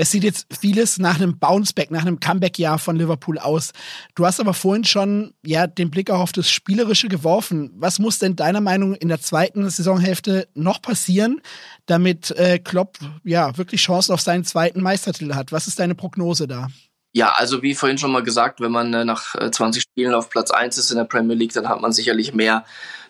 Es 0.00 0.12
sieht 0.12 0.24
jetzt 0.24 0.46
vieles 0.58 0.98
nach 0.98 1.16
einem 1.16 1.38
Bounceback, 1.38 1.90
nach 1.90 2.00
einem 2.00 2.20
Comeback-Jahr 2.20 2.78
von 2.78 2.96
Liverpool 2.96 3.38
aus. 3.38 3.72
Du 4.14 4.24
hast 4.24 4.40
aber 4.40 4.54
vorhin 4.54 4.84
schon 4.84 5.34
ja 5.44 5.66
den 5.66 5.90
Blick 5.90 6.10
auch 6.10 6.20
auf 6.20 6.32
das 6.32 6.50
Spielerische 6.50 7.08
geworfen. 7.08 7.70
Was 7.74 7.98
muss 7.98 8.18
denn 8.18 8.34
deiner 8.34 8.62
Meinung 8.62 8.94
in 8.94 9.08
der 9.08 9.20
zweiten 9.20 9.68
Saisonhälfte 9.68 10.48
noch 10.54 10.80
passieren, 10.80 11.42
damit 11.84 12.30
äh, 12.30 12.58
Klopp 12.58 12.96
ja 13.24 13.58
wirklich 13.58 13.82
Chancen 13.82 14.14
auf 14.14 14.22
seinen 14.22 14.44
zweiten 14.44 14.80
Meistertitel 14.80 15.34
hat? 15.34 15.52
Was 15.52 15.66
ist 15.66 15.78
deine 15.78 15.94
Prognose 15.94 16.48
da? 16.48 16.68
Ja, 17.12 17.32
also 17.32 17.60
wie 17.60 17.74
vorhin 17.74 17.98
schon 17.98 18.12
mal 18.12 18.22
gesagt, 18.22 18.62
wenn 18.62 18.72
man 18.72 18.94
äh, 18.94 19.04
nach 19.04 19.34
20 19.34 19.82
äh, 19.82 19.82
Spielen 19.82 20.14
auf 20.14 20.30
Platz 20.30 20.50
1 20.50 20.78
ist 20.78 20.90
in 20.92 20.96
der 20.96 21.04
Premier 21.04 21.36
League, 21.36 21.52
dann 21.52 21.68
hat 21.68 21.82
man 21.82 21.92
sicherlich 21.92 22.32
mehr, 22.32 22.64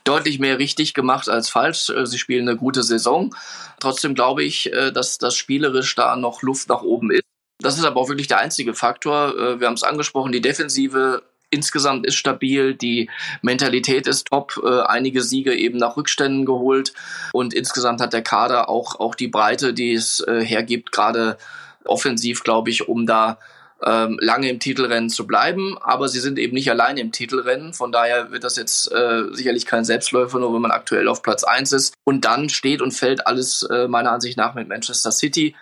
deutlich 0.05 0.39
mehr 0.39 0.59
richtig 0.59 0.95
gemacht 0.95 1.29
als 1.29 1.49
falsch. 1.49 1.91
Äh, 1.91 2.07
sie 2.07 2.19
spielen 2.19 2.49
eine 2.49 2.57
gute 2.57 2.83
Saison. 2.83 3.35
Trotzdem 3.79 4.15
glaube 4.15 4.45
ich, 4.45 4.71
dass 4.93 5.17
das 5.17 5.35
spielerisch 5.35 5.95
da 5.95 6.15
noch 6.15 6.43
Luft 6.43 6.69
nach 6.69 6.83
oben 6.83 7.11
ist. 7.11 7.23
Das 7.61 7.79
ist 7.79 7.85
aber 7.85 7.99
auch 7.99 8.11
wirklich 8.11 8.29
der 8.29 8.39
einzige 8.39 8.75
Faktor. 8.75 9.59
Wir 9.59 9.67
haben 9.67 9.75
es 9.75 9.83
angesprochen, 9.83 10.33
die 10.33 10.43
Defensive 10.43 11.23
insgesamt 11.49 12.05
ist 12.05 12.17
stabil, 12.17 12.75
die 12.75 13.09
Mentalität 13.41 14.07
ist 14.07 14.27
top, 14.27 14.63
einige 14.87 15.23
Siege 15.23 15.55
eben 15.55 15.79
nach 15.79 15.97
Rückständen 15.97 16.45
geholt 16.45 16.93
und 17.33 17.55
insgesamt 17.55 18.03
hat 18.03 18.13
der 18.13 18.21
Kader 18.21 18.69
auch, 18.69 19.01
auch 19.01 19.15
die 19.15 19.29
Breite, 19.29 19.73
die 19.73 19.95
es 19.95 20.23
hergibt, 20.29 20.93
gerade 20.93 21.39
offensiv, 21.87 22.45
glaube 22.45 22.69
ich, 22.69 22.87
um 22.87 23.07
da 23.07 23.39
ähm, 23.85 24.19
lange 24.21 24.49
im 24.49 24.59
Titelrennen 24.59 25.11
zu 25.11 25.27
bleiben, 25.27 25.77
aber 25.81 26.09
sie 26.09 26.21
sind 26.21 26.39
eben 26.39 26.55
nicht 26.55 26.71
alleine 26.71 27.01
im 27.01 27.13
Titelrennen. 27.13 27.73
Von 27.73 27.93
daher 27.93 28.31
wird 28.31 28.45
das 28.45 28.57
jetzt 28.57 28.93
äh, 28.93 29.25
sicherlich 29.33 29.67
kein 29.67 29.85
Selbstläufer, 29.85 30.39
nur 30.39 30.55
wenn 30.55 30.63
man 30.63 30.71
aktuell 30.71 31.09
auf 31.09 31.23
Platz 31.23 31.45
eins 31.45 31.73
ist. 31.73 31.95
Und 32.05 32.25
dann 32.25 32.49
steht 32.49 32.83
und 32.83 32.93
fällt 32.93 33.27
alles 33.27 33.63
äh, 33.63 33.89
meiner 33.89 34.13
Ansicht 34.13 34.37
nach 34.37 34.55
mit 34.55 34.69
Manchester 34.69 35.13
City. 35.13 35.55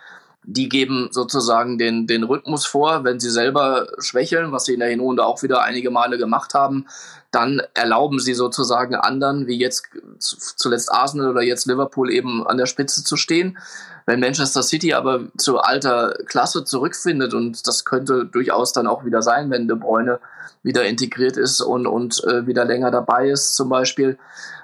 Die 0.51 0.71
geben 0.71 1.09
sozusagen 1.11 1.77
den, 1.77 2.07
den 2.07 2.23
Rhythmus 2.23 2.65
vor. 2.65 3.05
Wenn 3.05 3.21
sie 3.21 3.29
selber 3.29 3.87
schwächeln, 3.99 4.51
was 4.51 4.65
sie 4.65 4.73
in 4.73 4.81
der 4.81 4.89
Hinrunde 4.89 5.27
auch 5.27 5.43
wieder 5.43 5.63
einige 5.63 5.91
Male 5.91 6.17
gemacht 6.17 6.55
haben, 6.55 6.87
dann 7.31 7.61
erlauben 7.75 8.19
sie 8.19 8.33
sozusagen 8.33 8.95
anderen, 8.95 9.47
wie 9.47 9.59
jetzt 9.59 9.89
zuletzt 10.19 10.91
Arsenal 10.91 11.29
oder 11.29 11.43
jetzt 11.43 11.67
Liverpool 11.67 12.11
eben 12.11 12.47
an 12.47 12.57
der 12.57 12.65
Spitze 12.65 13.05
zu 13.05 13.17
stehen. 13.17 13.59
Wenn 14.07 14.21
Manchester 14.21 14.63
City 14.63 14.95
aber 14.95 15.27
zu 15.37 15.59
alter 15.59 16.17
Klasse 16.25 16.65
zurückfindet, 16.65 17.35
und 17.35 17.67
das 17.67 17.85
könnte 17.85 18.25
durchaus 18.25 18.73
dann 18.73 18.87
auch 18.87 19.05
wieder 19.05 19.21
sein, 19.21 19.51
wenn 19.51 19.69
De 19.69 19.77
Bruyne 19.77 20.19
wieder 20.63 20.85
integriert 20.87 21.37
ist 21.37 21.61
und, 21.61 21.87
und 21.87 22.25
äh, 22.25 22.47
wieder 22.47 22.65
länger 22.65 22.91
dabei 22.91 23.29
ist 23.29 23.55
zum 23.55 23.69
Beispiel, 23.69 24.17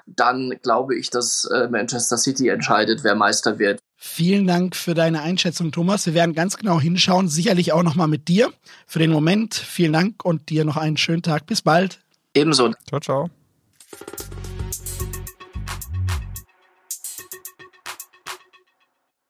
dann 0.07 0.55
glaube 0.63 0.95
ich, 0.95 1.11
dass 1.11 1.45
äh, 1.45 1.67
Manchester 1.69 2.17
City 2.17 2.49
entscheidet, 2.49 3.03
wer 3.03 3.13
Meister 3.13 3.59
wird. 3.59 3.79
Vielen 4.07 4.45
Dank 4.47 4.77
für 4.77 4.93
deine 4.93 5.23
Einschätzung, 5.23 5.71
Thomas. 5.71 6.05
Wir 6.05 6.13
werden 6.13 6.35
ganz 6.35 6.55
genau 6.55 6.79
hinschauen, 6.79 7.27
sicherlich 7.27 7.73
auch 7.73 7.83
nochmal 7.83 8.07
mit 8.07 8.29
dir. 8.29 8.53
Für 8.85 8.99
den 8.99 9.11
Moment 9.11 9.55
vielen 9.55 9.91
Dank 9.91 10.23
und 10.23 10.49
dir 10.49 10.63
noch 10.63 10.77
einen 10.77 10.95
schönen 10.95 11.21
Tag. 11.23 11.47
Bis 11.47 11.63
bald. 11.63 11.99
Ebenso. 12.33 12.71
Ciao, 12.87 13.01
ciao. 13.01 13.29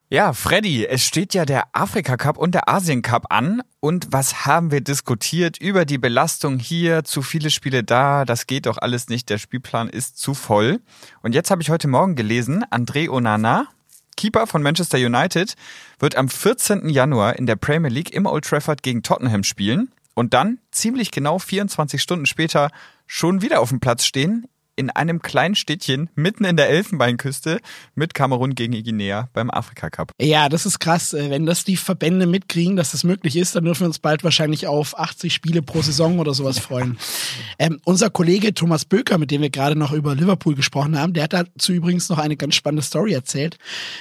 Ja, 0.10 0.34
Freddy, 0.34 0.86
es 0.86 1.04
steht 1.04 1.34
ja 1.34 1.46
der 1.46 1.64
Afrika 1.72 2.16
Cup 2.16 2.38
und 2.38 2.54
der 2.54 2.70
Asien 2.70 3.02
Cup 3.02 3.28
an. 3.30 3.64
Und 3.80 4.08
was 4.12 4.46
haben 4.46 4.72
wir 4.72 4.82
diskutiert 4.82 5.58
über 5.58 5.86
die 5.86 5.98
Belastung 5.98 6.60
hier? 6.60 7.04
Zu 7.06 7.22
viele 7.24 7.50
Spiele 7.50 7.84
da, 7.84 8.24
das 8.24 8.46
geht 8.46 8.68
doch 8.68 8.78
alles 8.78 9.08
nicht. 9.08 9.30
Der 9.30 9.40
Spielplan 9.40 9.90
ist 9.90 10.20
zu 10.20 10.34
voll. 10.34 10.80
Und 11.24 11.34
jetzt 11.34 11.50
habe 11.50 11.62
ich 11.62 11.72
heute 11.72 11.88
Morgen 11.88 12.16
gelesen, 12.16 12.64
André 12.66 13.10
Onana, 13.10 13.68
Keeper 14.18 14.48
von 14.48 14.62
Manchester 14.62 14.98
United, 14.98 15.54
wird 16.00 16.16
am 16.16 16.30
14. 16.30 16.90
Januar 16.90 17.38
in 17.38 17.46
der 17.46 17.56
Premier 17.56 17.90
League 17.90 18.14
im 18.14 18.26
Old 18.26 18.46
Trafford 18.46 18.84
gegen 18.84 19.04
Tottenham 19.04 19.44
spielen 19.44 19.92
und 20.14 20.34
dann 20.34 20.60
ziemlich 20.72 21.12
genau 21.12 21.40
24 21.40 22.02
Stunden 22.02 22.26
später 22.26 22.72
schon 23.08 23.42
wieder 23.42 23.60
auf 23.60 23.70
dem 23.70 23.80
Platz 23.80 24.06
stehen 24.06 24.48
in 24.76 24.90
einem 24.90 25.22
kleinen 25.22 25.56
Städtchen 25.56 26.10
mitten 26.16 26.44
in 26.44 26.58
der 26.58 26.70
Elfenbeinküste 26.70 27.60
mit 27.96 28.14
Kamerun 28.14 28.56
gegen 28.56 28.74
Guinea 28.84 29.30
beim 29.34 29.50
Afrika 29.50 29.90
Cup. 29.90 30.12
Ja, 30.20 30.50
das 30.50 30.66
ist 30.66 30.80
krass. 30.80 31.14
Äh, 31.14 31.30
wenn 31.30 31.46
das 31.46 31.64
die 31.64 31.78
Verbände 31.78 32.28
mitkriegen, 32.28 32.76
dass 32.76 32.92
das 32.92 33.04
möglich 33.04 33.36
ist, 33.38 33.56
dann 33.56 33.64
dürfen 33.64 33.82
wir 33.82 33.88
uns 33.88 34.00
bald 34.00 34.24
wahrscheinlich 34.24 34.68
auf 34.68 34.98
80 34.98 35.34
Spiele 35.34 35.62
pro 35.62 35.82
Saison 35.82 36.20
oder 36.20 36.34
sowas 36.34 36.60
freuen. 36.60 36.98
ähm, 37.60 37.80
unser 37.86 38.10
Kollege 38.10 38.54
Thomas 38.54 38.86
Böker, 38.86 39.18
mit 39.18 39.32
dem 39.32 39.42
wir 39.42 39.50
gerade 39.50 39.78
noch 39.78 39.94
über 39.94 40.14
Liverpool 40.14 40.56
gesprochen 40.56 41.00
haben, 41.00 41.14
der 41.14 41.24
hat 41.24 41.34
dazu 41.34 41.72
übrigens 41.72 42.10
noch 42.10 42.18
eine 42.18 42.36
ganz 42.36 42.56
spannende 42.56 42.84
Story 42.84 43.14
erzählt. 43.14 43.58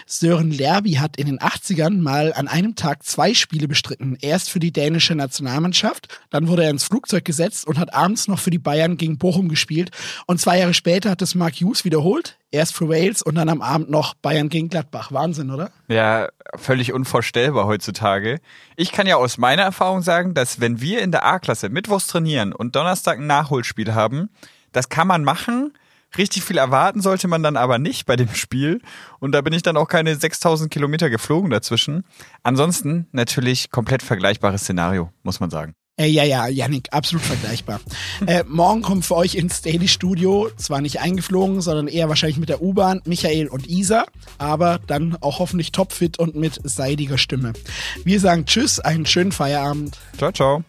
Sören 0.06 0.50
Lerby 0.50 0.94
hat 0.94 1.16
in 1.16 1.26
den 1.26 1.38
80ern 1.38 2.00
mal 2.00 2.32
an 2.32 2.48
einem 2.48 2.74
Tag 2.74 3.04
zwei 3.04 3.34
Spiele 3.34 3.68
bestritten. 3.68 4.16
Erst 4.20 4.50
für 4.50 4.58
die 4.58 4.72
dänische 4.72 5.14
Nationalmannschaft, 5.14 6.08
dann 6.30 6.48
wurde 6.48 6.64
er 6.64 6.70
ins 6.70 6.84
Flugzeug 6.84 7.24
gesetzt 7.24 7.66
und 7.66 7.78
hat 7.78 7.94
abends 7.94 8.26
noch 8.26 8.38
für 8.38 8.50
die 8.50 8.58
Bayern 8.58 8.96
gegen 8.96 9.18
Bochum 9.18 9.48
gespielt. 9.48 9.90
Und 10.26 10.40
zwei 10.40 10.63
Jahre 10.64 10.74
später 10.74 11.10
hat 11.10 11.20
es 11.20 11.34
Mark 11.34 11.56
Hughes 11.56 11.84
wiederholt. 11.84 12.38
Erst 12.50 12.74
für 12.74 12.88
Wales 12.88 13.20
und 13.20 13.34
dann 13.34 13.50
am 13.50 13.60
Abend 13.60 13.90
noch 13.90 14.14
Bayern 14.14 14.48
gegen 14.48 14.70
Gladbach. 14.70 15.12
Wahnsinn, 15.12 15.50
oder? 15.50 15.70
Ja, 15.88 16.28
völlig 16.54 16.94
unvorstellbar 16.94 17.66
heutzutage. 17.66 18.40
Ich 18.76 18.90
kann 18.90 19.06
ja 19.06 19.16
aus 19.16 19.36
meiner 19.36 19.62
Erfahrung 19.62 20.00
sagen, 20.00 20.32
dass 20.32 20.60
wenn 20.60 20.80
wir 20.80 21.02
in 21.02 21.12
der 21.12 21.26
A-Klasse 21.26 21.68
Mittwochs 21.68 22.06
trainieren 22.06 22.54
und 22.54 22.76
Donnerstag 22.76 23.18
ein 23.18 23.26
Nachholspiel 23.26 23.94
haben, 23.94 24.30
das 24.72 24.88
kann 24.88 25.06
man 25.06 25.22
machen. 25.22 25.74
Richtig 26.16 26.44
viel 26.44 26.56
erwarten 26.56 27.02
sollte 27.02 27.28
man 27.28 27.42
dann 27.42 27.58
aber 27.58 27.78
nicht 27.78 28.06
bei 28.06 28.16
dem 28.16 28.34
Spiel. 28.34 28.80
Und 29.18 29.32
da 29.32 29.42
bin 29.42 29.52
ich 29.52 29.62
dann 29.62 29.76
auch 29.76 29.88
keine 29.88 30.16
6000 30.16 30.70
Kilometer 30.70 31.10
geflogen 31.10 31.50
dazwischen. 31.50 32.04
Ansonsten 32.42 33.06
natürlich 33.12 33.70
komplett 33.70 34.02
vergleichbares 34.02 34.62
Szenario, 34.62 35.10
muss 35.24 35.40
man 35.40 35.50
sagen. 35.50 35.74
Äh, 35.96 36.06
ja, 36.08 36.24
ja, 36.24 36.48
Janik, 36.48 36.88
absolut 36.90 37.24
vergleichbar. 37.24 37.80
äh, 38.26 38.42
morgen 38.48 38.82
kommt 38.82 39.04
für 39.04 39.14
euch 39.14 39.36
ins 39.36 39.62
Daily 39.62 39.86
Studio, 39.86 40.50
zwar 40.56 40.80
nicht 40.80 41.00
eingeflogen, 41.00 41.60
sondern 41.60 41.86
eher 41.86 42.08
wahrscheinlich 42.08 42.38
mit 42.38 42.48
der 42.48 42.62
U-Bahn, 42.62 43.00
Michael 43.04 43.46
und 43.46 43.68
Isa, 43.68 44.04
aber 44.38 44.80
dann 44.88 45.16
auch 45.20 45.38
hoffentlich 45.38 45.70
topfit 45.70 46.18
und 46.18 46.34
mit 46.34 46.58
seidiger 46.64 47.16
Stimme. 47.16 47.52
Wir 48.04 48.18
sagen 48.18 48.44
Tschüss, 48.44 48.80
einen 48.80 49.06
schönen 49.06 49.30
Feierabend. 49.30 49.96
Ciao, 50.16 50.32
ciao. 50.32 50.64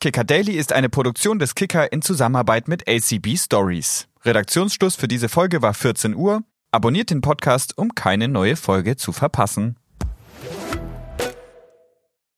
Kicker 0.00 0.24
Daily 0.24 0.52
ist 0.52 0.74
eine 0.74 0.90
Produktion 0.90 1.38
des 1.38 1.54
Kicker 1.54 1.92
in 1.92 2.02
Zusammenarbeit 2.02 2.68
mit 2.68 2.88
ACB 2.88 3.36
Stories. 3.36 4.06
Redaktionsschluss 4.24 4.96
für 4.96 5.08
diese 5.08 5.30
Folge 5.30 5.62
war 5.62 5.72
14 5.72 6.14
Uhr. 6.14 6.42
Abonniert 6.72 7.10
den 7.10 7.22
Podcast, 7.22 7.76
um 7.78 7.94
keine 7.94 8.28
neue 8.28 8.56
Folge 8.56 8.96
zu 8.96 9.12
verpassen. 9.12 9.76